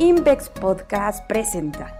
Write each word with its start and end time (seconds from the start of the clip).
Invex 0.00 0.48
Podcast 0.48 1.26
presenta. 1.26 1.94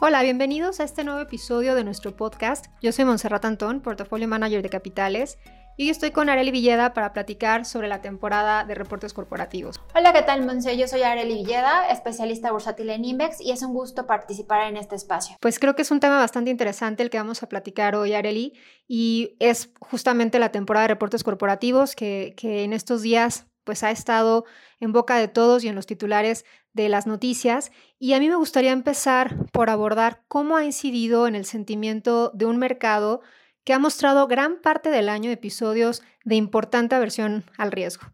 Hola, 0.00 0.22
bienvenidos 0.22 0.80
a 0.80 0.84
este 0.84 1.04
nuevo 1.04 1.20
episodio 1.20 1.74
de 1.74 1.84
nuestro 1.84 2.16
podcast. 2.16 2.68
Yo 2.80 2.90
soy 2.92 3.04
Monserrat 3.04 3.44
Antón, 3.44 3.82
Portafolio 3.82 4.26
Manager 4.26 4.62
de 4.62 4.70
Capitales, 4.70 5.38
y 5.76 5.82
hoy 5.82 5.90
estoy 5.90 6.12
con 6.12 6.30
Areli 6.30 6.52
Villeda 6.52 6.94
para 6.94 7.12
platicar 7.12 7.66
sobre 7.66 7.88
la 7.88 8.00
temporada 8.00 8.64
de 8.64 8.74
reportes 8.74 9.12
corporativos. 9.12 9.78
Hola, 9.94 10.14
¿qué 10.14 10.22
tal, 10.22 10.46
Monse? 10.46 10.78
Yo 10.78 10.88
soy 10.88 11.02
Areli 11.02 11.34
Villeda, 11.34 11.86
especialista 11.90 12.50
bursátil 12.50 12.88
en 12.88 13.04
Invex, 13.04 13.42
y 13.42 13.50
es 13.50 13.60
un 13.60 13.74
gusto 13.74 14.06
participar 14.06 14.68
en 14.68 14.78
este 14.78 14.96
espacio. 14.96 15.36
Pues 15.38 15.58
creo 15.58 15.76
que 15.76 15.82
es 15.82 15.90
un 15.90 16.00
tema 16.00 16.16
bastante 16.16 16.50
interesante 16.50 17.02
el 17.02 17.10
que 17.10 17.18
vamos 17.18 17.42
a 17.42 17.50
platicar 17.50 17.94
hoy, 17.94 18.14
Areli, 18.14 18.54
y 18.88 19.36
es 19.38 19.68
justamente 19.80 20.38
la 20.38 20.50
temporada 20.50 20.84
de 20.84 20.94
reportes 20.94 21.22
corporativos 21.22 21.94
que, 21.94 22.32
que 22.38 22.64
en 22.64 22.72
estos 22.72 23.02
días 23.02 23.44
pues 23.66 23.82
ha 23.82 23.90
estado 23.90 24.46
en 24.80 24.92
boca 24.92 25.18
de 25.18 25.28
todos 25.28 25.64
y 25.64 25.68
en 25.68 25.74
los 25.74 25.84
titulares 25.84 26.46
de 26.72 26.88
las 26.88 27.06
noticias. 27.06 27.72
Y 27.98 28.14
a 28.14 28.20
mí 28.20 28.30
me 28.30 28.36
gustaría 28.36 28.70
empezar 28.70 29.36
por 29.52 29.68
abordar 29.68 30.22
cómo 30.28 30.56
ha 30.56 30.64
incidido 30.64 31.26
en 31.26 31.34
el 31.34 31.44
sentimiento 31.44 32.30
de 32.32 32.46
un 32.46 32.56
mercado 32.56 33.20
que 33.64 33.74
ha 33.74 33.78
mostrado 33.78 34.28
gran 34.28 34.62
parte 34.62 34.90
del 34.90 35.08
año 35.08 35.30
episodios 35.30 36.02
de 36.24 36.36
importante 36.36 36.94
aversión 36.94 37.44
al 37.58 37.72
riesgo. 37.72 38.06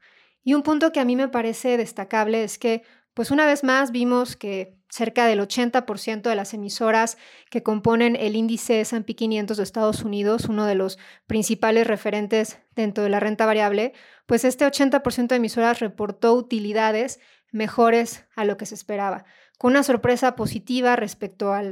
Y 0.42 0.54
un 0.54 0.62
punto 0.62 0.90
que 0.90 1.00
a 1.00 1.04
mí 1.04 1.14
me 1.14 1.28
parece 1.28 1.76
destacable 1.76 2.42
es 2.42 2.58
que, 2.58 2.82
pues 3.14 3.30
una 3.30 3.46
vez 3.46 3.64
más 3.64 3.92
vimos 3.92 4.36
que 4.36 4.78
cerca 4.88 5.26
del 5.26 5.40
80% 5.40 6.22
de 6.22 6.36
las 6.36 6.52
emisoras 6.52 7.16
que 7.50 7.62
componen 7.62 8.14
el 8.14 8.36
índice 8.36 8.80
S&P 8.82 9.14
500 9.14 9.56
de 9.56 9.62
Estados 9.62 10.02
Unidos, 10.02 10.46
uno 10.50 10.66
de 10.66 10.74
los 10.74 10.98
principales 11.26 11.86
referentes 11.86 12.60
dentro 12.74 13.02
de 13.02 13.10
la 13.10 13.18
renta 13.18 13.46
variable, 13.46 13.94
pues 14.26 14.44
este 14.44 14.66
80% 14.66 15.28
de 15.28 15.36
emisoras 15.36 15.80
reportó 15.80 16.34
utilidades 16.34 17.20
mejores 17.52 18.26
a 18.36 18.44
lo 18.44 18.58
que 18.58 18.66
se 18.66 18.74
esperaba, 18.74 19.24
con 19.56 19.72
una 19.72 19.82
sorpresa 19.82 20.36
positiva 20.36 20.94
respecto 20.94 21.54
a 21.54 21.62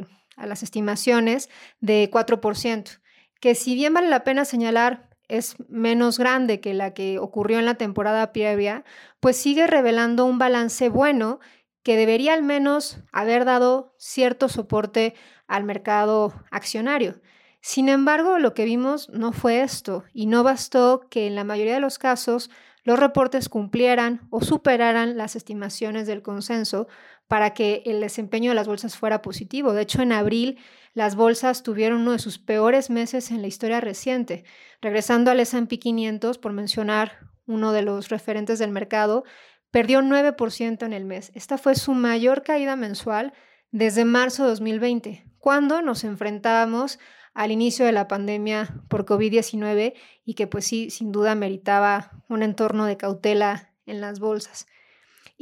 las 0.46 0.62
estimaciones 0.62 1.50
de 1.80 2.10
4%, 2.10 3.00
que 3.38 3.54
si 3.54 3.74
bien 3.74 3.92
vale 3.92 4.08
la 4.08 4.24
pena 4.24 4.46
señalar 4.46 5.09
es 5.30 5.56
menos 5.68 6.18
grande 6.18 6.60
que 6.60 6.74
la 6.74 6.92
que 6.92 7.18
ocurrió 7.18 7.58
en 7.58 7.64
la 7.64 7.76
temporada 7.76 8.32
previa, 8.32 8.84
pues 9.20 9.36
sigue 9.36 9.66
revelando 9.66 10.26
un 10.26 10.38
balance 10.38 10.88
bueno 10.88 11.40
que 11.82 11.96
debería 11.96 12.34
al 12.34 12.42
menos 12.42 12.98
haber 13.12 13.44
dado 13.44 13.94
cierto 13.98 14.48
soporte 14.48 15.14
al 15.46 15.64
mercado 15.64 16.34
accionario. 16.50 17.20
Sin 17.62 17.88
embargo, 17.88 18.38
lo 18.38 18.54
que 18.54 18.64
vimos 18.64 19.08
no 19.10 19.32
fue 19.32 19.62
esto 19.62 20.04
y 20.12 20.26
no 20.26 20.42
bastó 20.42 21.06
que 21.10 21.26
en 21.26 21.34
la 21.34 21.44
mayoría 21.44 21.74
de 21.74 21.80
los 21.80 21.98
casos 21.98 22.50
los 22.84 22.98
reportes 22.98 23.48
cumplieran 23.48 24.26
o 24.30 24.40
superaran 24.40 25.16
las 25.16 25.36
estimaciones 25.36 26.06
del 26.06 26.22
consenso 26.22 26.88
para 27.30 27.54
que 27.54 27.84
el 27.86 28.00
desempeño 28.00 28.50
de 28.50 28.56
las 28.56 28.66
bolsas 28.66 28.96
fuera 28.96 29.22
positivo. 29.22 29.72
De 29.72 29.82
hecho, 29.82 30.02
en 30.02 30.10
abril 30.10 30.58
las 30.94 31.14
bolsas 31.14 31.62
tuvieron 31.62 32.00
uno 32.00 32.10
de 32.10 32.18
sus 32.18 32.40
peores 32.40 32.90
meses 32.90 33.30
en 33.30 33.40
la 33.40 33.46
historia 33.46 33.80
reciente. 33.80 34.42
Regresando 34.82 35.30
al 35.30 35.38
S&P 35.38 35.78
500, 35.78 36.38
por 36.38 36.52
mencionar 36.52 37.30
uno 37.46 37.72
de 37.72 37.82
los 37.82 38.08
referentes 38.08 38.58
del 38.58 38.72
mercado, 38.72 39.22
perdió 39.70 40.00
9% 40.00 40.84
en 40.84 40.92
el 40.92 41.04
mes. 41.04 41.30
Esta 41.36 41.56
fue 41.56 41.76
su 41.76 41.94
mayor 41.94 42.42
caída 42.42 42.74
mensual 42.74 43.32
desde 43.70 44.04
marzo 44.04 44.42
de 44.42 44.48
2020, 44.48 45.24
cuando 45.38 45.82
nos 45.82 46.02
enfrentábamos 46.02 46.98
al 47.32 47.52
inicio 47.52 47.86
de 47.86 47.92
la 47.92 48.08
pandemia 48.08 48.74
por 48.88 49.06
COVID-19 49.06 49.94
y 50.24 50.34
que 50.34 50.48
pues 50.48 50.64
sí, 50.64 50.90
sin 50.90 51.12
duda 51.12 51.36
meritaba 51.36 52.10
un 52.28 52.42
entorno 52.42 52.86
de 52.86 52.96
cautela 52.96 53.70
en 53.86 54.00
las 54.00 54.18
bolsas. 54.18 54.66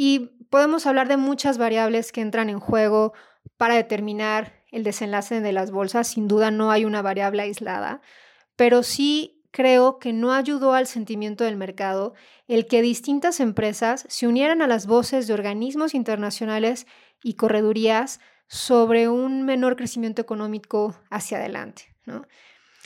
Y 0.01 0.31
podemos 0.49 0.87
hablar 0.87 1.09
de 1.09 1.17
muchas 1.17 1.59
variables 1.59 2.13
que 2.13 2.21
entran 2.21 2.51
en 2.51 2.61
juego 2.61 3.15
para 3.57 3.75
determinar 3.75 4.63
el 4.71 4.85
desenlace 4.85 5.41
de 5.41 5.51
las 5.51 5.73
bolsas. 5.73 6.07
Sin 6.07 6.29
duda 6.29 6.53
no 6.53 6.71
hay 6.71 6.85
una 6.85 7.03
variable 7.03 7.43
aislada, 7.43 8.01
pero 8.55 8.85
sí 8.85 9.43
creo 9.51 9.99
que 9.99 10.13
no 10.13 10.33
ayudó 10.33 10.75
al 10.75 10.87
sentimiento 10.87 11.43
del 11.43 11.57
mercado 11.57 12.15
el 12.47 12.69
que 12.69 12.81
distintas 12.81 13.41
empresas 13.41 14.07
se 14.09 14.29
unieran 14.29 14.63
a 14.63 14.69
las 14.69 14.87
voces 14.87 15.27
de 15.27 15.35
organismos 15.35 15.95
internacionales 15.95 16.87
y 17.21 17.35
corredurías 17.35 18.21
sobre 18.47 19.09
un 19.09 19.43
menor 19.43 19.75
crecimiento 19.75 20.23
económico 20.23 20.95
hacia 21.11 21.39
adelante. 21.39 21.93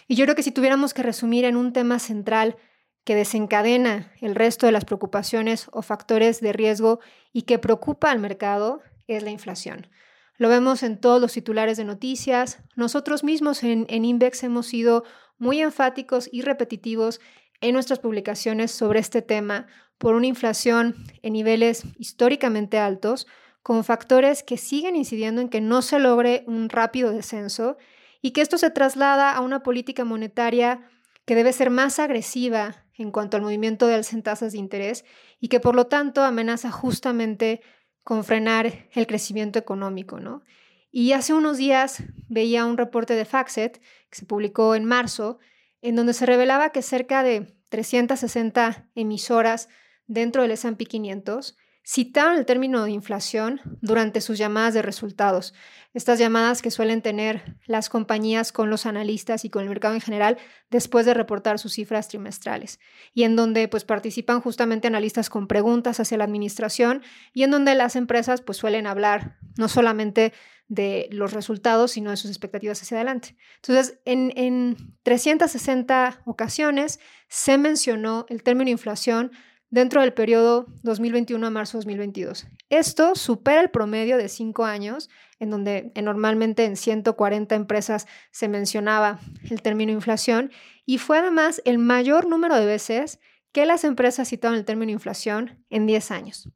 Y 0.09 0.15
yo 0.15 0.25
creo 0.25 0.35
que 0.35 0.43
si 0.43 0.51
tuviéramos 0.51 0.95
que 0.95 1.03
resumir 1.03 1.45
en 1.45 1.59
un 1.59 1.75
tema 1.75 1.99
central 1.99 2.57
que 3.05 3.15
desencadena 3.15 4.13
el 4.21 4.35
resto 4.35 4.67
de 4.67 4.73
las 4.73 4.85
preocupaciones 4.85 5.69
o 5.73 5.83
factores 5.83 6.41
de 6.41 6.53
riesgo 6.53 7.01
y 7.33 7.43
que 7.43 7.59
preocupa 7.59 8.11
al 8.11 8.19
mercado, 8.19 8.81
es 9.09 9.23
la 9.23 9.31
inflación. 9.31 9.89
Lo 10.37 10.49
vemos 10.49 10.83
en 10.83 11.01
todos 11.01 11.21
los 11.21 11.33
titulares 11.33 11.77
de 11.77 11.85
noticias. 11.85 12.59
Nosotros 12.77 13.25
mismos 13.25 13.63
en, 13.63 13.87
en 13.89 14.05
Invex 14.05 14.43
hemos 14.45 14.67
sido 14.67 15.05
muy 15.39 15.61
enfáticos 15.61 16.29
y 16.33 16.43
repetitivos 16.43 17.21
en 17.61 17.75
nuestras 17.75 17.99
publicaciones 17.99 18.71
sobre 18.71 19.01
este 19.01 19.23
tema 19.23 19.67
por 19.99 20.15
una 20.15 20.27
inflación 20.27 20.97
en 21.23 21.33
niveles 21.33 21.85
históricamente 21.97 22.79
altos, 22.79 23.27
con 23.63 23.85
factores 23.85 24.43
que 24.43 24.57
siguen 24.57 24.97
incidiendo 24.97 25.41
en 25.41 25.49
que 25.49 25.61
no 25.61 25.83
se 25.83 26.01
logre 26.01 26.43
un 26.49 26.69
rápido 26.69 27.13
descenso 27.13 27.77
y 28.21 28.33
que 28.33 28.41
esto 28.41 28.59
se 28.59 28.71
traslada 28.71 29.33
a 29.33 29.41
una 29.41 29.63
política 29.63 30.05
monetaria 30.05 30.89
que 31.25 31.37
debe 31.37 31.53
ser 31.53 31.71
más 31.71 32.01
agresiva 32.01 32.82
en 32.97 33.11
cuanto 33.11 33.37
al 33.37 33.43
movimiento 33.43 33.87
de 33.87 33.95
alzas 33.95 34.23
tasas 34.23 34.53
de 34.53 34.59
interés 34.59 35.05
y 35.41 35.49
que 35.49 35.61
por 35.61 35.75
lo 35.75 35.87
tanto 35.87 36.23
amenaza 36.23 36.71
justamente 36.71 37.63
con 38.05 38.25
frenar 38.25 38.89
el 38.93 39.07
crecimiento 39.07 39.59
económico, 39.59 40.21
¿no? 40.21 40.43
Y 40.91 41.13
hace 41.13 41.33
unos 41.33 41.57
días 41.57 42.03
veía 42.29 42.67
un 42.67 42.77
reporte 42.77 43.15
de 43.15 43.25
Faxet 43.25 43.81
que 44.11 44.19
se 44.19 44.27
publicó 44.27 44.75
en 44.75 44.85
marzo, 44.85 45.39
en 45.81 45.97
donde 45.97 46.13
se 46.13 46.27
revelaba 46.27 46.71
que 46.71 46.83
cerca 46.83 47.23
de 47.23 47.57
360 47.71 48.91
emisoras 48.95 49.69
dentro 50.07 50.43
del 50.43 50.51
S&P 50.51 50.85
500 50.85 51.57
citaron 51.85 52.37
el 52.37 52.47
término 52.47 52.85
de 52.85 52.93
inflación 52.93 53.61
durante 53.81 54.21
sus 54.21 54.39
llamadas 54.39 54.75
de 54.75 54.83
resultados. 54.83 55.53
Estas 55.95 56.19
llamadas 56.19 56.63
que 56.63 56.71
suelen 56.71 57.03
tener 57.03 57.57
las 57.67 57.89
compañías 57.89 58.53
con 58.53 58.71
los 58.71 58.87
analistas 58.87 59.45
y 59.45 59.51
con 59.51 59.63
el 59.63 59.69
mercado 59.69 59.95
en 59.95 60.01
general 60.01 60.39
después 60.71 61.05
de 61.07 61.15
reportar 61.15 61.59
sus 61.59 61.75
cifras 61.75 62.09
trimestrales 62.09 62.81
y 63.13 63.25
en 63.25 63.37
donde 63.37 63.69
pues 63.69 63.85
participan 63.85 64.41
justamente 64.41 64.87
analistas 64.87 65.29
con 65.29 65.49
preguntas 65.49 66.01
hacia 66.01 66.17
la 66.19 66.25
administración 66.25 67.03
y 67.35 67.43
en 67.43 67.51
donde 67.51 67.75
las 67.75 67.97
empresas 67.97 68.41
pues 68.41 68.59
suelen 68.59 68.87
hablar 68.87 69.37
no 69.57 69.69
solamente 69.69 70.33
de 70.69 71.09
los 71.11 71.35
resultados, 71.35 71.91
sino 71.91 72.11
de 72.11 72.17
sus 72.17 72.31
expectativas 72.31 72.81
hacia 72.81 72.97
adelante. 72.97 73.37
Entonces, 73.57 73.99
en, 74.07 74.33
en 74.37 74.97
360 75.03 76.23
ocasiones 76.25 76.99
se 77.29 77.59
mencionó 77.59 78.25
el 78.31 78.43
término 78.43 78.71
inflación 78.71 79.33
dentro 79.73 80.03
del 80.03 80.13
periodo 80.13 80.67
2021 80.83 81.45
a 81.47 81.51
marzo 81.51 81.79
2022. 81.79 82.47
Esto 82.69 83.15
supera 83.15 83.63
el 83.63 83.71
promedio 83.71 84.19
de 84.19 84.29
cinco 84.29 84.67
años, 84.67 85.09
en 85.41 85.51
donde 85.51 85.91
normalmente 86.01 86.67
en 86.67 86.77
140 86.77 87.55
empresas 87.55 88.07
se 88.31 88.49
mencionaba 88.49 89.19
el 89.51 89.63
término 89.63 89.91
inflación, 89.91 90.53
y 90.85 90.99
fue 90.99 91.19
además 91.19 91.63
el 91.65 91.79
mayor 91.79 92.29
número 92.29 92.55
de 92.55 92.67
veces 92.67 93.19
que 93.51 93.65
las 93.65 93.85
empresas 93.85 94.29
citaron 94.29 94.59
el 94.59 94.67
término 94.67 94.93
inflación 94.93 95.65
en 95.71 95.87
10 95.87 96.11
años. 96.11 96.49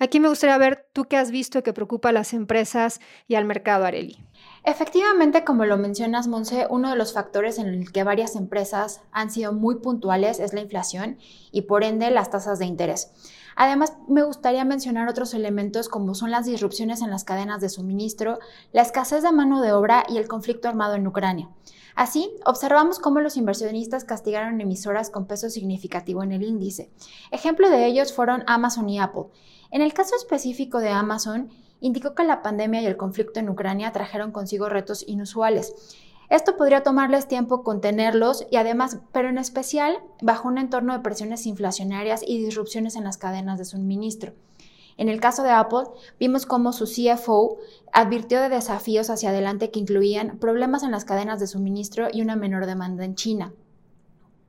Aquí 0.00 0.18
me 0.18 0.28
gustaría 0.28 0.58
ver 0.58 0.88
tú 0.92 1.04
qué 1.04 1.16
has 1.18 1.30
visto 1.30 1.62
que 1.62 1.72
preocupa 1.72 2.08
a 2.08 2.12
las 2.12 2.32
empresas 2.32 3.00
y 3.28 3.36
al 3.36 3.44
mercado, 3.44 3.84
Areli. 3.84 4.18
Efectivamente, 4.62 5.42
como 5.42 5.64
lo 5.64 5.78
mencionas, 5.78 6.28
Monse, 6.28 6.66
uno 6.68 6.90
de 6.90 6.96
los 6.96 7.14
factores 7.14 7.58
en 7.58 7.66
el 7.66 7.92
que 7.92 8.04
varias 8.04 8.36
empresas 8.36 9.00
han 9.10 9.30
sido 9.30 9.52
muy 9.52 9.76
puntuales 9.76 10.38
es 10.38 10.52
la 10.52 10.60
inflación 10.60 11.18
y 11.50 11.62
por 11.62 11.82
ende 11.82 12.10
las 12.10 12.30
tasas 12.30 12.58
de 12.58 12.66
interés. 12.66 13.10
Además, 13.56 13.94
me 14.06 14.22
gustaría 14.22 14.64
mencionar 14.64 15.08
otros 15.08 15.34
elementos 15.34 15.88
como 15.88 16.14
son 16.14 16.30
las 16.30 16.46
disrupciones 16.46 17.02
en 17.02 17.10
las 17.10 17.24
cadenas 17.24 17.60
de 17.60 17.68
suministro, 17.68 18.38
la 18.72 18.82
escasez 18.82 19.22
de 19.22 19.32
mano 19.32 19.60
de 19.60 19.72
obra 19.72 20.04
y 20.08 20.18
el 20.18 20.28
conflicto 20.28 20.68
armado 20.68 20.94
en 20.94 21.06
Ucrania. 21.06 21.48
Así, 21.94 22.30
observamos 22.44 22.98
cómo 22.98 23.20
los 23.20 23.36
inversionistas 23.36 24.04
castigaron 24.04 24.60
emisoras 24.60 25.10
con 25.10 25.26
peso 25.26 25.50
significativo 25.50 26.22
en 26.22 26.32
el 26.32 26.42
índice. 26.42 26.90
Ejemplo 27.30 27.68
de 27.68 27.86
ellos 27.86 28.12
fueron 28.12 28.44
Amazon 28.46 28.88
y 28.88 29.00
Apple. 29.00 29.24
En 29.70 29.82
el 29.82 29.92
caso 29.92 30.16
específico 30.16 30.78
de 30.78 30.90
Amazon, 30.90 31.50
indicó 31.80 32.14
que 32.14 32.24
la 32.24 32.42
pandemia 32.42 32.82
y 32.82 32.86
el 32.86 32.96
conflicto 32.96 33.40
en 33.40 33.48
Ucrania 33.48 33.92
trajeron 33.92 34.32
consigo 34.32 34.68
retos 34.68 35.04
inusuales. 35.06 35.74
Esto 36.28 36.56
podría 36.56 36.84
tomarles 36.84 37.26
tiempo 37.26 37.64
contenerlos 37.64 38.46
y 38.50 38.56
además, 38.56 38.98
pero 39.12 39.28
en 39.28 39.38
especial, 39.38 39.98
bajo 40.22 40.46
un 40.46 40.58
entorno 40.58 40.92
de 40.92 41.00
presiones 41.00 41.44
inflacionarias 41.46 42.22
y 42.24 42.42
disrupciones 42.44 42.94
en 42.94 43.02
las 43.02 43.18
cadenas 43.18 43.58
de 43.58 43.64
suministro. 43.64 44.32
En 44.96 45.08
el 45.08 45.18
caso 45.18 45.42
de 45.42 45.50
Apple, 45.50 45.84
vimos 46.20 46.46
cómo 46.46 46.72
su 46.72 46.84
CFO 46.84 47.56
advirtió 47.92 48.40
de 48.40 48.48
desafíos 48.48 49.10
hacia 49.10 49.30
adelante 49.30 49.70
que 49.70 49.80
incluían 49.80 50.38
problemas 50.38 50.82
en 50.82 50.90
las 50.90 51.04
cadenas 51.04 51.40
de 51.40 51.46
suministro 51.46 52.08
y 52.12 52.22
una 52.22 52.36
menor 52.36 52.66
demanda 52.66 53.04
en 53.04 53.14
China. 53.14 53.52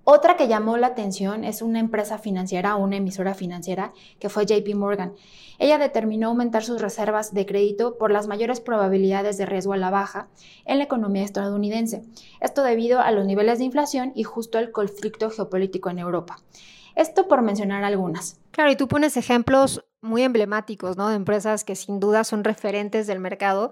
Otra 0.03 0.35
que 0.35 0.47
llamó 0.47 0.77
la 0.77 0.87
atención 0.87 1.43
es 1.43 1.61
una 1.61 1.79
empresa 1.79 2.17
financiera 2.17 2.75
una 2.75 2.97
emisora 2.97 3.35
financiera 3.35 3.93
que 4.19 4.29
fue 4.29 4.45
JP 4.45 4.75
Morgan. 4.75 5.13
Ella 5.59 5.77
determinó 5.77 6.29
aumentar 6.29 6.63
sus 6.63 6.81
reservas 6.81 7.33
de 7.33 7.45
crédito 7.45 7.97
por 7.97 8.11
las 8.11 8.27
mayores 8.27 8.59
probabilidades 8.61 9.37
de 9.37 9.45
riesgo 9.45 9.73
a 9.73 9.77
la 9.77 9.91
baja 9.91 10.27
en 10.65 10.79
la 10.79 10.85
economía 10.85 11.23
estadounidense. 11.23 12.03
Esto 12.39 12.63
debido 12.63 12.99
a 12.99 13.11
los 13.11 13.25
niveles 13.25 13.59
de 13.59 13.65
inflación 13.65 14.11
y 14.15 14.23
justo 14.23 14.57
al 14.57 14.71
conflicto 14.71 15.29
geopolítico 15.29 15.89
en 15.91 15.99
Europa. 15.99 16.37
Esto 16.95 17.27
por 17.27 17.41
mencionar 17.43 17.83
algunas. 17.83 18.39
Claro, 18.51 18.71
y 18.71 18.75
tú 18.75 18.87
pones 18.87 19.15
ejemplos 19.17 19.85
muy 20.01 20.23
emblemáticos, 20.23 20.97
¿no? 20.97 21.09
De 21.09 21.15
empresas 21.15 21.63
que 21.63 21.75
sin 21.75 21.99
duda 21.99 22.23
son 22.23 22.43
referentes 22.43 23.07
del 23.07 23.19
mercado, 23.19 23.71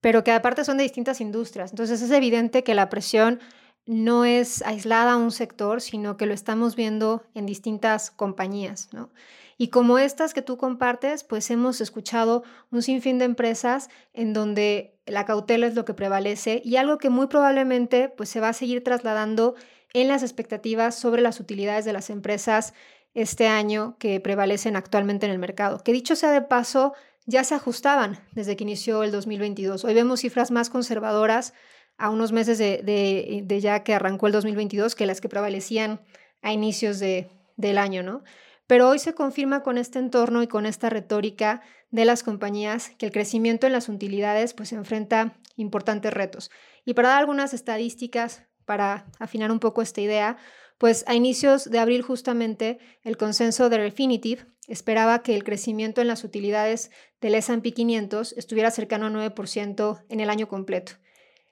pero 0.00 0.22
que 0.22 0.30
aparte 0.30 0.64
son 0.64 0.76
de 0.76 0.84
distintas 0.84 1.20
industrias. 1.20 1.72
Entonces 1.72 2.00
es 2.00 2.10
evidente 2.12 2.62
que 2.62 2.74
la 2.74 2.88
presión 2.88 3.40
no 3.88 4.26
es 4.26 4.60
aislada 4.66 5.16
un 5.16 5.30
sector, 5.30 5.80
sino 5.80 6.18
que 6.18 6.26
lo 6.26 6.34
estamos 6.34 6.76
viendo 6.76 7.22
en 7.34 7.46
distintas 7.46 8.10
compañías, 8.10 8.90
¿no? 8.92 9.08
Y 9.56 9.68
como 9.68 9.98
estas 9.98 10.34
que 10.34 10.42
tú 10.42 10.58
compartes, 10.58 11.24
pues 11.24 11.50
hemos 11.50 11.80
escuchado 11.80 12.44
un 12.70 12.82
sinfín 12.82 13.18
de 13.18 13.24
empresas 13.24 13.88
en 14.12 14.34
donde 14.34 15.00
la 15.06 15.24
cautela 15.24 15.66
es 15.66 15.74
lo 15.74 15.86
que 15.86 15.94
prevalece 15.94 16.60
y 16.64 16.76
algo 16.76 16.98
que 16.98 17.08
muy 17.08 17.28
probablemente 17.28 18.10
pues 18.10 18.28
se 18.28 18.40
va 18.40 18.50
a 18.50 18.52
seguir 18.52 18.84
trasladando 18.84 19.54
en 19.94 20.06
las 20.06 20.22
expectativas 20.22 20.94
sobre 20.94 21.22
las 21.22 21.40
utilidades 21.40 21.86
de 21.86 21.94
las 21.94 22.10
empresas 22.10 22.74
este 23.14 23.48
año 23.48 23.96
que 23.98 24.20
prevalecen 24.20 24.76
actualmente 24.76 25.24
en 25.24 25.32
el 25.32 25.38
mercado. 25.38 25.82
Que 25.82 25.94
dicho 25.94 26.14
sea 26.14 26.30
de 26.30 26.42
paso, 26.42 26.92
ya 27.24 27.42
se 27.42 27.54
ajustaban 27.54 28.20
desde 28.32 28.54
que 28.54 28.64
inició 28.64 29.02
el 29.02 29.12
2022. 29.12 29.84
Hoy 29.84 29.94
vemos 29.94 30.20
cifras 30.20 30.50
más 30.50 30.68
conservadoras 30.68 31.54
a 31.98 32.10
unos 32.10 32.32
meses 32.32 32.58
de, 32.58 33.58
ya 33.60 33.82
que 33.82 33.94
arrancó 33.94 34.28
el 34.28 34.32
2022 34.32 34.94
que 34.94 35.06
las 35.06 35.20
que 35.20 35.28
prevalecían 35.28 36.00
a 36.42 36.52
inicios 36.52 37.00
de, 37.00 37.28
del 37.56 37.76
año, 37.76 38.02
¿no? 38.02 38.22
Pero 38.68 38.88
hoy 38.88 38.98
se 38.98 39.14
confirma 39.14 39.62
con 39.62 39.78
este 39.78 39.98
entorno 39.98 40.42
y 40.42 40.46
con 40.46 40.66
esta 40.66 40.90
retórica 40.90 41.62
de 41.90 42.04
las 42.04 42.22
compañías 42.22 42.90
que 42.98 43.06
el 43.06 43.12
crecimiento 43.12 43.66
en 43.66 43.72
las 43.72 43.88
utilidades 43.88 44.54
pues 44.54 44.72
enfrenta 44.72 45.34
importantes 45.56 46.12
retos. 46.12 46.50
Y 46.84 46.94
para 46.94 47.08
dar 47.08 47.18
algunas 47.18 47.54
estadísticas 47.54 48.44
para 48.64 49.06
afinar 49.18 49.50
un 49.50 49.58
poco 49.58 49.82
esta 49.82 50.00
idea, 50.02 50.36
pues 50.76 51.02
a 51.08 51.14
inicios 51.14 51.70
de 51.70 51.78
abril 51.78 52.02
justamente 52.02 52.78
el 53.02 53.16
consenso 53.16 53.68
de 53.70 53.78
Refinitiv 53.78 54.46
esperaba 54.68 55.22
que 55.22 55.34
el 55.34 55.42
crecimiento 55.42 56.00
en 56.00 56.06
las 56.06 56.22
utilidades 56.22 56.90
del 57.20 57.34
S&P 57.34 57.72
500 57.72 58.34
estuviera 58.34 58.70
cercano 58.70 59.06
a 59.06 59.10
9% 59.10 60.04
en 60.08 60.20
el 60.20 60.30
año 60.30 60.46
completo. 60.46 60.92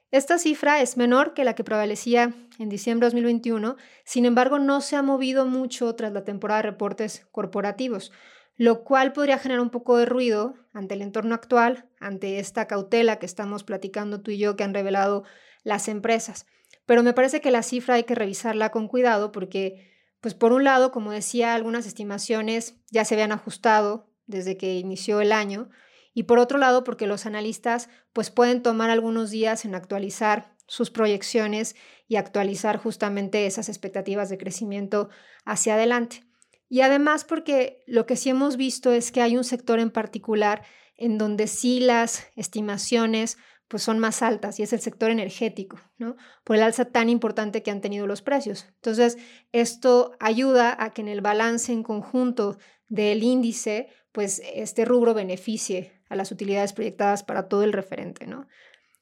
Esta 0.09 0.37
cifra 0.37 0.81
es 0.81 0.95
menor 0.95 1.33
que 1.33 1.43
la 1.43 1.53
que 1.53 1.65
prevalecía 1.65 2.33
en 2.59 2.69
diciembre 2.69 3.07
de 3.07 3.11
2021, 3.11 3.75
sin 4.05 4.25
embargo 4.25 4.57
no 4.57 4.79
se 4.79 4.95
ha 4.95 5.01
movido 5.01 5.45
mucho 5.45 5.93
tras 5.95 6.13
la 6.13 6.23
temporada 6.23 6.61
de 6.61 6.69
reportes 6.69 7.27
corporativos, 7.31 8.13
lo 8.55 8.85
cual 8.85 9.11
podría 9.11 9.37
generar 9.37 9.61
un 9.61 9.69
poco 9.69 9.97
de 9.97 10.05
ruido 10.05 10.55
ante 10.73 10.95
el 10.95 11.01
entorno 11.01 11.35
actual, 11.35 11.89
ante 11.99 12.39
esta 12.39 12.67
cautela 12.67 13.19
que 13.19 13.25
estamos 13.25 13.65
platicando 13.65 14.21
tú 14.21 14.31
y 14.31 14.37
yo 14.37 14.55
que 14.55 14.63
han 14.63 14.73
revelado 14.73 15.25
las 15.63 15.89
empresas. 15.89 16.45
Pero 16.85 17.03
me 17.03 17.13
parece 17.13 17.41
que 17.41 17.51
la 17.51 17.61
cifra 17.61 17.95
hay 17.95 18.05
que 18.05 18.15
revisarla 18.15 18.71
con 18.71 18.87
cuidado 18.87 19.33
porque, 19.33 19.91
pues 20.21 20.33
por 20.33 20.53
un 20.53 20.63
lado, 20.63 20.91
como 20.93 21.11
decía, 21.11 21.53
algunas 21.53 21.85
estimaciones 21.85 22.77
ya 22.89 23.03
se 23.03 23.15
habían 23.15 23.33
ajustado 23.33 24.09
desde 24.25 24.55
que 24.55 24.75
inició 24.75 25.19
el 25.19 25.33
año, 25.33 25.69
y 26.17 26.23
por 26.23 26.39
otro 26.39 26.57
lado 26.57 26.83
porque 26.83 27.05
los 27.05 27.27
analistas 27.27 27.89
pues 28.11 28.31
pueden 28.31 28.63
tomar 28.63 28.89
algunos 28.89 29.29
días 29.29 29.65
en 29.65 29.75
actualizar 29.75 30.55
sus 30.65 30.89
proyecciones 30.89 31.75
y 32.07 32.15
actualizar 32.15 32.77
justamente 32.77 33.45
esas 33.45 33.69
expectativas 33.69 34.27
de 34.27 34.39
crecimiento 34.39 35.09
hacia 35.45 35.75
adelante. 35.75 36.23
Y 36.69 36.81
además 36.81 37.23
porque 37.23 37.83
lo 37.85 38.07
que 38.07 38.15
sí 38.15 38.31
hemos 38.31 38.57
visto 38.57 38.91
es 38.91 39.11
que 39.11 39.21
hay 39.21 39.37
un 39.37 39.43
sector 39.43 39.79
en 39.79 39.91
particular 39.91 40.63
en 40.95 41.19
donde 41.19 41.45
sí 41.45 41.81
las 41.81 42.25
estimaciones 42.35 43.37
pues 43.67 43.83
son 43.83 43.99
más 43.99 44.23
altas 44.23 44.59
y 44.59 44.63
es 44.63 44.73
el 44.73 44.79
sector 44.79 45.11
energético, 45.11 45.79
¿no? 45.99 46.15
Por 46.43 46.55
el 46.55 46.63
alza 46.63 46.85
tan 46.85 47.09
importante 47.09 47.61
que 47.61 47.69
han 47.69 47.81
tenido 47.81 48.07
los 48.07 48.23
precios. 48.23 48.65
Entonces, 48.77 49.19
esto 49.51 50.13
ayuda 50.19 50.75
a 50.79 50.95
que 50.95 51.03
en 51.03 51.09
el 51.09 51.21
balance 51.21 51.71
en 51.71 51.83
conjunto 51.83 52.57
del 52.87 53.21
índice, 53.21 53.89
pues 54.11 54.41
este 54.55 54.83
rubro 54.83 55.13
beneficie 55.13 55.96
a 56.09 56.15
las 56.15 56.31
utilidades 56.31 56.73
proyectadas 56.73 57.23
para 57.23 57.47
todo 57.47 57.63
el 57.63 57.73
referente, 57.73 58.27
¿no? 58.27 58.47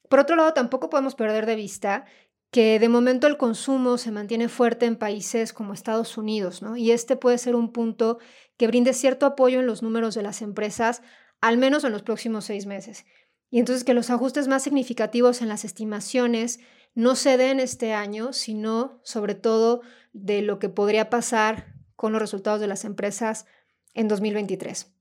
Por 0.08 0.20
otro 0.20 0.36
lado, 0.36 0.52
tampoco 0.52 0.90
podemos 0.90 1.14
perder 1.14 1.46
de 1.46 1.56
vista 1.56 2.04
que 2.50 2.78
de 2.78 2.88
momento 2.88 3.26
el 3.26 3.36
consumo 3.36 3.98
se 3.98 4.12
mantiene 4.12 4.48
fuerte 4.48 4.86
en 4.86 4.96
países 4.96 5.52
como 5.52 5.74
Estados 5.74 6.16
Unidos, 6.16 6.62
¿no? 6.62 6.76
Y 6.76 6.92
este 6.92 7.16
puede 7.16 7.38
ser 7.38 7.54
un 7.54 7.72
punto 7.72 8.18
que 8.56 8.66
brinde 8.66 8.92
cierto 8.92 9.26
apoyo 9.26 9.60
en 9.60 9.66
los 9.66 9.82
números 9.82 10.14
de 10.14 10.22
las 10.22 10.42
empresas, 10.42 11.02
al 11.40 11.58
menos 11.58 11.84
en 11.84 11.92
los 11.92 12.02
próximos 12.02 12.44
seis 12.44 12.66
meses. 12.66 13.04
Y 13.50 13.58
entonces 13.58 13.84
que 13.84 13.94
los 13.94 14.10
ajustes 14.10 14.48
más 14.48 14.62
significativos 14.62 15.42
en 15.42 15.48
las 15.48 15.64
estimaciones 15.64 16.60
no 16.94 17.14
se 17.14 17.36
den 17.36 17.60
este 17.60 17.92
año, 17.92 18.32
sino 18.32 19.00
sobre 19.02 19.34
todo 19.34 19.82
de 20.12 20.40
lo 20.40 20.58
que 20.58 20.68
podría 20.68 21.10
pasar 21.10 21.74
con 21.94 22.12
los 22.12 22.20
resultados 22.20 22.60
de 22.60 22.68
las 22.68 22.84
empresas 22.84 23.46
en 23.92 24.08
2023. 24.08 24.95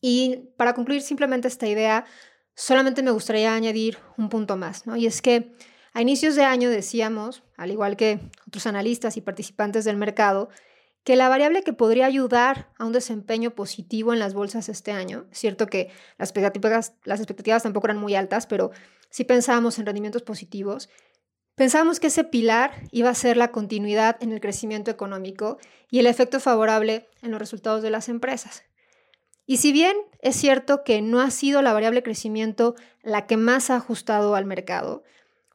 Y 0.00 0.50
para 0.56 0.74
concluir 0.74 1.02
simplemente 1.02 1.48
esta 1.48 1.66
idea, 1.66 2.04
solamente 2.54 3.02
me 3.02 3.10
gustaría 3.10 3.54
añadir 3.54 3.98
un 4.16 4.28
punto 4.28 4.56
más, 4.56 4.86
¿no? 4.86 4.96
Y 4.96 5.06
es 5.06 5.22
que 5.22 5.52
a 5.92 6.02
inicios 6.02 6.36
de 6.36 6.44
año 6.44 6.70
decíamos, 6.70 7.42
al 7.56 7.70
igual 7.70 7.96
que 7.96 8.20
otros 8.46 8.66
analistas 8.66 9.16
y 9.16 9.20
participantes 9.20 9.84
del 9.84 9.96
mercado, 9.96 10.48
que 11.04 11.16
la 11.16 11.28
variable 11.28 11.62
que 11.62 11.72
podría 11.72 12.06
ayudar 12.06 12.70
a 12.78 12.84
un 12.84 12.92
desempeño 12.92 13.54
positivo 13.54 14.12
en 14.12 14.18
las 14.18 14.34
bolsas 14.34 14.68
este 14.68 14.92
año, 14.92 15.26
cierto 15.32 15.66
que 15.66 15.90
las 16.18 16.28
expectativas, 16.28 16.94
las 17.04 17.20
expectativas 17.20 17.62
tampoco 17.62 17.86
eran 17.86 17.96
muy 17.96 18.14
altas, 18.14 18.46
pero 18.46 18.70
sí 19.08 19.24
pensábamos 19.24 19.78
en 19.78 19.86
rendimientos 19.86 20.22
positivos, 20.22 20.90
pensábamos 21.54 22.00
que 22.00 22.08
ese 22.08 22.24
pilar 22.24 22.72
iba 22.92 23.08
a 23.08 23.14
ser 23.14 23.36
la 23.36 23.50
continuidad 23.50 24.16
en 24.20 24.32
el 24.32 24.40
crecimiento 24.40 24.90
económico 24.90 25.58
y 25.90 25.98
el 25.98 26.06
efecto 26.06 26.38
favorable 26.38 27.08
en 27.22 27.30
los 27.30 27.40
resultados 27.40 27.82
de 27.82 27.90
las 27.90 28.08
empresas. 28.08 28.62
Y 29.50 29.56
si 29.56 29.72
bien 29.72 29.96
es 30.22 30.36
cierto 30.36 30.84
que 30.84 31.02
no 31.02 31.20
ha 31.20 31.32
sido 31.32 31.60
la 31.60 31.72
variable 31.72 32.04
crecimiento 32.04 32.76
la 33.02 33.26
que 33.26 33.36
más 33.36 33.68
ha 33.68 33.74
ajustado 33.74 34.36
al 34.36 34.44
mercado, 34.44 35.02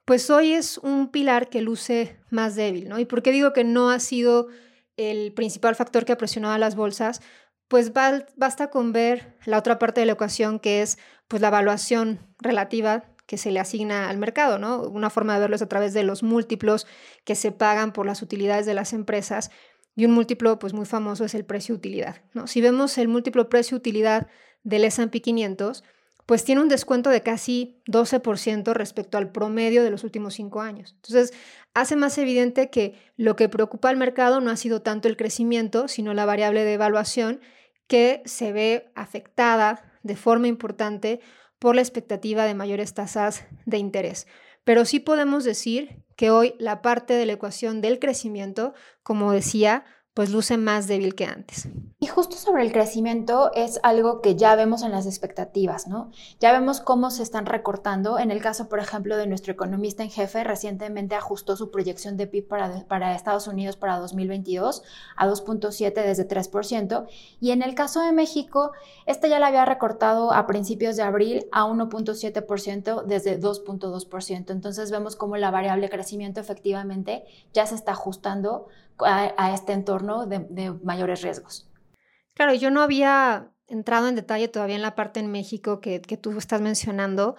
pues 0.03 0.30
hoy 0.30 0.51
es 0.51 0.80
un 0.80 1.07
pilar 1.07 1.47
que 1.47 1.62
luce 1.62 2.19
más 2.30 2.56
débil, 2.56 2.89
¿no? 2.89 3.00
¿Y 3.00 3.06
por 3.06 3.24
qué 3.24 3.31
digo 3.31 3.53
que 3.53 3.63
no 3.63 3.89
ha 3.89 4.01
sido 4.01 4.50
el 4.97 5.31
principal 5.31 5.75
factor 5.75 6.03
que 6.03 6.12
ha 6.12 6.18
presionado 6.18 6.53
a 6.53 6.57
las 6.57 6.75
bolsas? 6.75 7.21
Pues 7.69 7.94
basta 7.94 8.69
con 8.69 8.92
ver 8.92 9.37
la 9.45 9.59
otra 9.59 9.80
parte 9.80 10.02
de 10.02 10.07
la 10.07 10.11
ecuación 10.11 10.59
que 10.59 10.81
es 10.81 10.97
pues 11.30 11.42
la 11.42 11.47
evaluación 11.47 12.19
relativa 12.40 13.06
que 13.28 13.37
se 13.37 13.49
le 13.49 13.61
asigna 13.61 14.09
al 14.09 14.18
mercado, 14.18 14.59
¿no? 14.59 14.81
Una 14.81 15.09
forma 15.09 15.35
de 15.35 15.40
verlo 15.40 15.56
es 15.56 15.61
a 15.61 15.69
través 15.69 15.94
de 15.94 16.04
los 16.04 16.21
múltiplos 16.21 16.85
que 17.23 17.35
se 17.35 17.54
pagan 17.54 17.94
por 17.94 18.06
las 18.06 18.21
utilidades 18.21 18.66
de 18.66 18.73
las 18.73 18.92
empresas 18.92 19.52
y 19.95 20.06
un 20.06 20.11
múltiplo 20.11 20.59
pues 20.59 20.73
muy 20.73 20.85
famoso 20.85 21.25
es 21.25 21.35
el 21.35 21.45
precio-utilidad. 21.45 22.21
¿no? 22.33 22.47
Si 22.47 22.61
vemos 22.61 22.97
el 22.97 23.07
múltiplo 23.07 23.49
precio-utilidad 23.49 24.28
del 24.64 24.83
S&P 24.83 25.21
500, 25.21 25.83
pues 26.25 26.44
tiene 26.44 26.61
un 26.61 26.69
descuento 26.69 27.09
de 27.09 27.21
casi 27.21 27.81
12% 27.87 28.73
respecto 28.73 29.18
al 29.18 29.31
promedio 29.31 29.83
de 29.83 29.92
los 29.92 30.04
últimos 30.04 30.33
cinco 30.33 30.61
años. 30.61 30.94
Entonces, 30.95 31.33
hace 31.73 31.95
más 31.95 32.18
evidente 32.18 32.69
que 32.69 32.95
lo 33.16 33.35
que 33.35 33.47
preocupa 33.47 33.90
al 33.90 33.97
mercado 33.97 34.42
no 34.42 34.49
ha 34.49 34.57
sido 34.57 34.81
tanto 34.81 35.07
el 35.07 35.18
crecimiento, 35.18 35.87
sino 35.87 36.14
la 36.14 36.25
variable 36.25 36.64
de 36.64 36.73
evaluación 36.73 37.42
que 37.87 38.23
se 38.25 38.52
ve 38.52 38.92
afectada 38.95 39.94
de 40.02 40.16
forma 40.16 40.47
importante 40.47 41.19
por 41.59 41.75
la 41.75 41.81
expectativa 41.81 42.45
de 42.45 42.56
mayores 42.56 42.94
tasas 42.94 43.45
de 43.66 43.78
interés. 43.78 44.25
Pero 44.66 44.84
sí 44.84 45.00
podemos 45.00 45.45
decir 45.45 46.04
que 46.18 46.31
hoy 46.31 46.56
la 46.60 46.81
parte 46.81 47.14
de 47.14 47.26
la 47.26 47.34
ecuación 47.34 47.80
del 47.80 48.00
crecimiento, 48.00 48.74
como 49.04 49.31
decía, 49.31 49.86
pues 50.16 50.31
luce 50.31 50.56
más 50.56 50.88
débil 50.88 51.14
que 51.14 51.26
antes. 51.26 51.68
Y 52.00 52.07
justo 52.07 52.38
sobre 52.38 52.64
el 52.64 52.72
crecimiento 52.72 53.52
es 53.54 53.81
algo 53.84 54.22
que 54.22 54.38
ya 54.38 54.56
vemos 54.56 54.81
en 54.81 54.92
las 54.92 55.06
expectativas, 55.06 55.88
¿no? 55.88 56.10
Ya 56.40 56.54
vemos 56.54 56.80
cómo 56.80 57.12
se 57.12 57.22
están 57.22 57.45
recortando. 57.45 58.18
En 58.18 58.31
el 58.31 58.42
caso, 58.42 58.69
por 58.69 58.80
ejemplo, 58.80 59.18
de 59.18 59.28
nuestro 59.28 59.52
economista 59.52 60.04
en 60.04 60.10
jefe, 60.10 60.45
recientemente 60.45 61.16
ajustó 61.16 61.57
su 61.57 61.69
proyección 61.69 62.16
de 62.16 62.28
PIB 62.28 62.48
para, 62.48 62.88
para 62.88 63.14
Estados 63.14 63.48
Unidos 63.48 63.76
para 63.76 64.00
2022 64.00 64.84
a 65.18 65.28
2.7 65.28 65.94
desde 65.94 66.26
3%. 66.26 67.07
Y 67.42 67.52
en 67.52 67.62
el 67.62 67.76
caso 67.76 68.02
de 68.02 68.14
México, 68.14 68.72
este 69.06 69.28
ya 69.28 69.40
la 69.40 69.48
había 69.48 69.66
recortado 69.66 70.31
a 70.31 70.48
principios 70.48 70.95
de 70.95 71.04
abril 71.04 71.48
a 71.52 71.66
1.7% 71.66 73.04
desde 73.04 73.38
2.2%. 73.38 74.52
Entonces 74.52 74.92
vemos 74.92 75.18
cómo 75.18 75.36
la 75.36 75.52
variable 75.52 75.90
crecimiento 75.90 76.40
efectivamente 76.40 77.26
ya 77.52 77.66
se 77.66 77.76
está 77.76 77.92
ajustando 77.92 78.68
a, 79.00 79.54
este 79.54 79.74
entorno 79.74 80.05
de, 80.26 80.71
mayores 80.83 81.21
riesgos. 81.21 81.69
Claro, 82.33 82.54
yo 82.54 82.71
no 82.71 82.81
había 82.81 83.52
entrado 83.68 84.07
en 84.07 84.16
detalle 84.16 84.47
todavía 84.47 84.76
en 84.76 84.81
la 84.81 84.95
parte 84.95 85.19
en 85.19 85.31
México 85.31 85.80
que, 85.80 86.02
que 86.02 86.18
tú 86.18 86.38
estás 86.38 86.62
mencionando, 86.62 87.35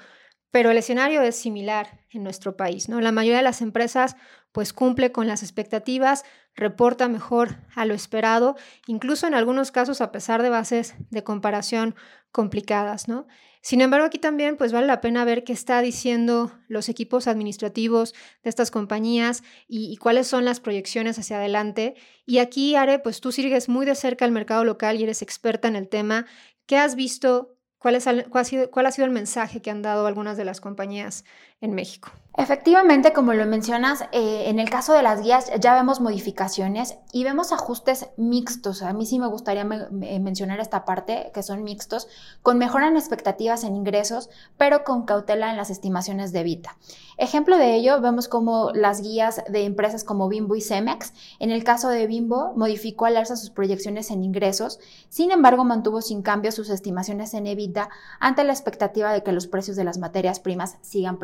pero 0.51 0.71
el 0.71 0.79
escenario 0.79 1.23
es 1.23 1.37
similar 1.37 2.01
en 2.11 2.23
nuestro 2.23 2.57
país, 2.57 2.89
¿no? 2.89 3.01
La 3.01 3.13
mayoría 3.13 3.39
de 3.39 3.43
las 3.43 3.61
empresas 3.61 4.17
pues 4.53 4.73
cumple 4.73 5.13
con 5.13 5.27
las 5.27 5.43
expectativas, 5.43 6.25
reporta 6.55 7.09
mejor 7.09 7.59
a 7.75 7.85
lo 7.85 7.93
esperado, 7.93 8.57
incluso 8.87 9.27
en 9.27 9.35
algunos 9.35 9.71
casos 9.71 10.01
a 10.01 10.13
pesar 10.13 10.43
de 10.43 10.49
bases 10.49 10.95
de 11.11 11.23
comparación 11.23 11.95
complicadas, 12.33 13.07
¿no? 13.07 13.27
Sin 13.67 13.81
embargo, 13.81 14.07
aquí 14.07 14.19
también 14.19 14.57
pues 14.57 14.73
vale 14.73 14.87
la 14.87 15.01
pena 15.01 15.25
ver 15.25 15.43
qué 15.43 15.53
está 15.53 15.83
diciendo 15.83 16.53
los 16.69 16.89
equipos 16.89 17.27
administrativos 17.27 18.15
de 18.45 18.49
estas 18.51 18.71
compañías 18.71 19.43
y, 19.67 19.97
cuáles 19.97 20.29
son 20.29 20.45
las 20.45 20.61
proyecciones 20.61 21.19
hacia 21.19 21.39
adelante. 21.39 21.97
Y 22.25 22.39
aquí, 22.39 22.77
Are, 22.77 23.01
pues 23.01 23.21
tú 23.21 23.33
sigues 23.33 23.69
muy 23.69 23.85
de 23.85 23.97
cerca 23.97 24.25
el 24.25 24.31
mercado 24.31 24.63
local 24.63 25.01
y 25.01 25.03
eres 25.03 25.21
experta 25.21 25.67
en 25.67 25.75
el 25.75 25.89
tema. 25.89 26.27
¿Qué 26.67 26.77
has 26.77 26.95
visto 26.95 27.56
¿Cuál, 27.79 27.95
ha 27.97 28.01
sido, 28.45 28.71
¿Cuál 28.71 28.87
ha 28.87 28.91
sido 28.93 29.05
el 29.07 29.11
mensaje 29.13 29.61
que 29.61 29.71
han 29.71 29.83
dado 29.83 30.07
algunas 30.07 30.37
de 30.37 30.45
las 30.45 30.61
compañías 30.61 31.25
en 31.61 31.75
México? 31.75 32.11
Efectivamente, 32.39 33.15
como 33.15 33.33
lo 33.33 33.47
mencionas, 33.47 34.03
eh, 34.13 34.51
en 34.51 34.59
el 34.59 34.69
caso 34.69 34.93
de 34.93 35.03
las 35.03 35.23
guías 35.23 35.51
ya 35.59 35.75
vemos 35.75 36.03
modificaciones 36.03 36.99
y 37.11 37.25
vemos 37.25 37.51
ajustes 37.51 38.11
mixtos. 38.19 38.83
A 38.83 38.93
mí 38.93 39.07
sí 39.07 39.19
me 39.19 39.27
gustaría 39.27 39.65
mencionar 39.65 40.61
esta 40.61 40.85
parte, 40.85 41.31
que 41.33 41.43
son 41.43 41.65
mixtos, 41.65 42.09
con 42.43 42.59
mejora 42.59 42.89
en 42.89 42.97
expectativas 42.97 43.65
en 43.65 43.75
ingresos, 43.75 44.29
pero 44.59 44.85
con 44.85 45.07
cautela 45.07 45.51
en 45.51 45.57
las 45.57 45.71
estimaciones 45.71 46.31
de 46.33 46.43
Vita. 46.43 46.77
Ejemplo 47.17 47.57
de 47.57 47.75
ello, 47.75 48.03
vemos 48.03 48.29
como 48.29 48.71
las 48.75 49.01
guías 49.01 49.43
de 49.49 49.65
empresas 49.65 50.05
como 50.05 50.29
Bimbo 50.29 50.57
y 50.57 50.61
Cemex, 50.61 51.15
en 51.39 51.51
el 51.51 51.65
caso 51.65 51.89
de 51.89 52.07
Bimbo, 52.07 52.53
modificó 52.55 53.07
al 53.07 53.17
alza 53.17 53.37
sus 53.37 53.49
proyecciones 53.49 54.11
en 54.11 54.23
ingresos, 54.23 54.79
sin 55.09 55.31
embargo 55.31 55.65
mantuvo 55.65 56.03
sin 56.03 56.21
cambio 56.21 56.53
sus 56.53 56.69
estimaciones 56.69 57.33
en 57.33 57.47
EBITDA 57.47 57.89
ante 58.21 58.45
la 58.45 58.53
expectativa 58.53 59.11
de 59.15 59.23
que 59.23 59.33
los 59.33 59.47
precios 59.47 59.79
de 59.79 59.85
las 59.85 59.97
materias 59.97 60.39
primas 60.39 60.77
sigan 60.83 61.19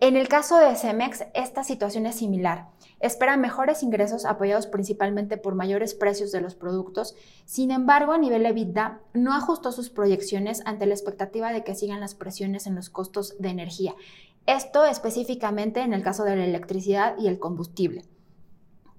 En 0.00 0.16
el 0.16 0.28
caso 0.28 0.58
de 0.58 0.76
Cemex, 0.76 1.24
esta 1.34 1.64
situación 1.64 2.06
es 2.06 2.16
similar. 2.16 2.68
Espera 3.00 3.36
mejores 3.36 3.82
ingresos 3.82 4.24
apoyados 4.24 4.66
principalmente 4.66 5.36
por 5.36 5.54
mayores 5.54 5.94
precios 5.94 6.32
de 6.32 6.40
los 6.40 6.54
productos. 6.54 7.16
Sin 7.44 7.70
embargo, 7.70 8.12
a 8.12 8.18
nivel 8.18 8.46
EBITDA, 8.46 9.00
no 9.14 9.34
ajustó 9.34 9.72
sus 9.72 9.90
proyecciones 9.90 10.62
ante 10.66 10.86
la 10.86 10.94
expectativa 10.94 11.52
de 11.52 11.64
que 11.64 11.74
sigan 11.74 12.00
las 12.00 12.14
presiones 12.14 12.66
en 12.66 12.76
los 12.76 12.90
costos 12.90 13.36
de 13.38 13.48
energía. 13.48 13.94
Esto 14.46 14.84
específicamente 14.84 15.80
en 15.80 15.92
el 15.92 16.02
caso 16.02 16.24
de 16.24 16.36
la 16.36 16.44
electricidad 16.44 17.16
y 17.18 17.28
el 17.28 17.38
combustible. 17.38 18.04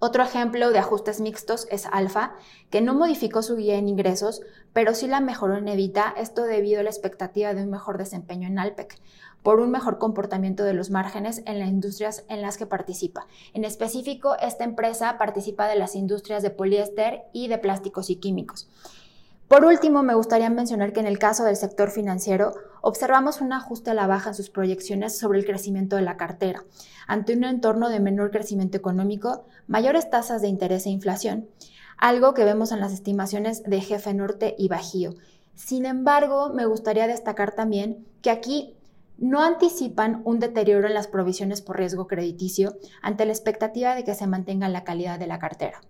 Otro 0.01 0.23
ejemplo 0.23 0.71
de 0.71 0.79
ajustes 0.79 1.19
mixtos 1.19 1.67
es 1.71 1.85
Alfa, 1.91 2.33
que 2.69 2.79
no 2.79 2.93
modificó 2.93 3.41
su 3.41 3.57
guía 3.57 3.75
en 3.75 3.89
ingresos, 3.89 4.41
pero 4.71 4.93
sí 4.93 5.07
la 5.07 5.19
mejoró 5.19 5.57
en 5.57 5.67
EBITDA, 5.67 6.13
esto 6.17 6.43
debido 6.43 6.79
a 6.79 6.83
la 6.83 6.89
expectativa 6.89 7.53
de 7.53 7.63
un 7.63 7.69
mejor 7.69 7.97
desempeño 7.97 8.47
en 8.47 8.59
Alpec 8.59 8.97
por 9.43 9.59
un 9.59 9.71
mejor 9.71 9.97
comportamiento 9.97 10.63
de 10.63 10.73
los 10.73 10.89
márgenes 10.89 11.41
en 11.45 11.59
las 11.59 11.69
industrias 11.69 12.25
en 12.27 12.41
las 12.41 12.57
que 12.57 12.65
participa. 12.65 13.27
En 13.53 13.63
específico, 13.63 14.35
esta 14.41 14.63
empresa 14.63 15.17
participa 15.17 15.67
de 15.67 15.77
las 15.77 15.95
industrias 15.95 16.43
de 16.43 16.49
poliéster 16.49 17.23
y 17.33 17.47
de 17.47 17.57
plásticos 17.57 18.09
y 18.09 18.17
químicos. 18.17 18.67
Por 19.49 19.65
último, 19.65 20.03
me 20.03 20.13
gustaría 20.13 20.49
mencionar 20.51 20.93
que 20.93 20.99
en 20.99 21.07
el 21.07 21.17
caso 21.17 21.43
del 21.43 21.55
sector 21.55 21.89
financiero 21.89 22.53
observamos 22.81 23.41
un 23.41 23.51
ajuste 23.51 23.89
a 23.89 23.95
la 23.95 24.05
baja 24.05 24.29
en 24.29 24.35
sus 24.35 24.51
proyecciones 24.51 25.17
sobre 25.17 25.39
el 25.39 25.45
crecimiento 25.45 25.95
de 25.95 26.03
la 26.03 26.17
cartera, 26.17 26.63
ante 27.07 27.33
un 27.33 27.43
entorno 27.43 27.89
de 27.89 27.99
menor 27.99 28.29
crecimiento 28.29 28.77
económico, 28.77 29.45
mayores 29.65 30.09
tasas 30.11 30.43
de 30.43 30.49
interés 30.49 30.85
e 30.85 30.91
inflación, 30.91 31.49
algo 31.97 32.35
que 32.35 32.45
vemos 32.45 32.71
en 32.71 32.79
las 32.79 32.93
estimaciones 32.93 33.63
de 33.63 33.81
Jefe 33.81 34.13
Norte 34.13 34.55
y 34.55 34.67
Bajío. 34.67 35.15
Sin 35.55 35.87
embargo, 35.87 36.51
me 36.53 36.67
gustaría 36.67 37.07
destacar 37.07 37.53
también 37.53 38.05
que 38.21 38.29
aquí 38.29 38.77
no 39.19 39.43
anticipan 39.43 40.21
un 40.25 40.39
deterioro 40.39 40.87
en 40.87 40.93
las 40.93 41.07
provisiones 41.07 41.61
por 41.61 41.77
riesgo 41.77 42.07
crediticio 42.07 42.75
ante 43.01 43.25
la 43.25 43.33
expectativa 43.33 43.95
de 43.95 44.03
que 44.03 44.15
se 44.15 44.27
mantenga 44.27 44.69
la 44.69 44.83
calidad 44.83 45.19
de 45.19 45.27
la 45.27 45.39
cartera. 45.39 45.81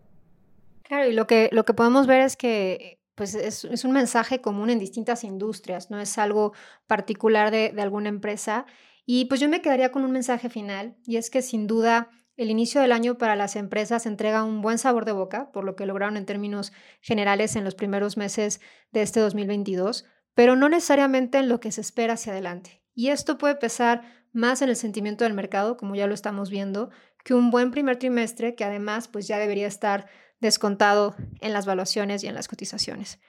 Claro, 0.83 1.07
y 1.07 1.13
lo 1.13 1.27
que, 1.27 1.49
lo 1.51 1.65
que 1.65 1.73
podemos 1.73 2.07
ver 2.07 2.21
es 2.21 2.35
que 2.35 2.99
pues 3.15 3.35
es, 3.35 3.65
es, 3.65 3.83
un 3.83 3.91
mensaje 3.91 4.39
común 4.39 4.69
en 4.69 4.79
distintas 4.79 5.25
industrias, 5.25 5.91
no 5.91 5.99
es 5.99 6.17
algo 6.17 6.53
particular 6.87 7.51
de, 7.51 7.73
de 7.73 7.81
alguna 7.81 8.07
empresa. 8.07 8.65
Y 9.05 9.25
pues 9.25 9.41
yo 9.41 9.49
me 9.49 9.61
quedaría 9.61 9.91
con 9.91 10.05
un 10.05 10.11
mensaje 10.11 10.49
final, 10.49 10.95
y 11.05 11.17
es 11.17 11.29
que 11.29 11.41
sin 11.41 11.67
duda 11.67 12.09
el 12.37 12.49
inicio 12.49 12.79
del 12.79 12.93
año 12.93 13.17
para 13.17 13.35
las 13.35 13.57
empresas 13.57 14.05
entrega 14.05 14.45
un 14.45 14.61
buen 14.61 14.77
sabor 14.77 15.03
de 15.03 15.11
boca, 15.11 15.51
por 15.51 15.65
lo 15.65 15.75
que 15.75 15.85
lograron 15.85 16.15
en 16.15 16.25
términos 16.25 16.71
generales 17.01 17.57
en 17.57 17.65
los 17.65 17.75
primeros 17.75 18.15
meses 18.15 18.61
de 18.93 19.01
este 19.01 19.19
2022, 19.19 20.05
pero 20.33 20.55
no 20.55 20.69
necesariamente 20.69 21.37
en 21.39 21.49
lo 21.49 21.59
que 21.59 21.73
se 21.73 21.81
espera 21.81 22.13
hacia 22.13 22.31
adelante. 22.31 22.78
Y 22.99 23.11
esto 23.11 23.37
puede 23.37 23.55
pesar 23.55 24.01
más 24.33 24.61
en 24.61 24.67
el 24.67 24.75
sentimiento 24.75 25.23
del 25.23 25.33
mercado, 25.33 25.77
como 25.77 25.95
ya 25.95 26.05
lo 26.05 26.13
estamos 26.13 26.49
viendo, 26.49 26.89
que 27.23 27.33
un 27.33 27.49
buen 27.49 27.71
primer 27.71 27.95
trimestre 27.95 28.55
que 28.55 28.65
además 28.65 29.07
pues 29.07 29.25
ya 29.25 29.39
debería 29.39 29.67
estar 29.67 30.07
descontado 30.41 31.15
en 31.39 31.53
las 31.53 31.65
valuaciones 31.65 32.25
y 32.25 32.27
en 32.27 32.33
las 32.33 32.49
cotizaciones. 32.49 33.21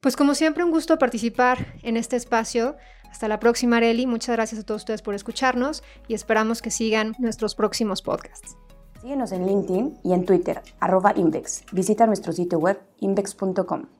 Pues 0.00 0.16
como 0.16 0.34
siempre 0.34 0.64
un 0.64 0.72
gusto 0.72 0.98
participar 0.98 1.76
en 1.84 1.96
este 1.96 2.16
espacio. 2.16 2.76
Hasta 3.08 3.28
la 3.28 3.38
próxima, 3.38 3.76
Areli. 3.76 4.04
Muchas 4.08 4.34
gracias 4.34 4.62
a 4.62 4.64
todos 4.64 4.82
ustedes 4.82 5.02
por 5.02 5.14
escucharnos 5.14 5.84
y 6.08 6.14
esperamos 6.14 6.60
que 6.60 6.72
sigan 6.72 7.14
nuestros 7.20 7.54
próximos 7.54 8.02
podcasts. 8.02 8.56
Síguenos 9.00 9.30
en 9.30 9.46
LinkedIn 9.46 10.00
y 10.02 10.12
en 10.12 10.24
Twitter, 10.24 10.60
arroba 10.80 11.12
Invex. 11.14 11.62
Visita 11.70 12.04
nuestro 12.04 12.32
sitio 12.32 12.58
web 12.58 12.80
invex.com. 12.98 13.97